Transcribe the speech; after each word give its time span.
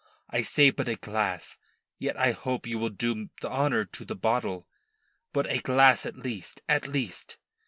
I 0.31 0.41
say 0.41 0.71
but 0.71 0.89
a 0.89 0.95
glass, 0.95 1.59
yet 1.99 2.17
I 2.17 2.31
hope 2.31 2.65
you 2.65 2.79
will 2.79 2.89
do 2.89 3.29
honour 3.43 3.85
to 3.85 4.03
the 4.03 4.15
bottle. 4.15 4.65
But 5.31 5.45
a 5.45 5.59
glass 5.59 6.07
at 6.07 6.15
least, 6.17 6.63
at 6.67 6.87
least!" 6.87 7.37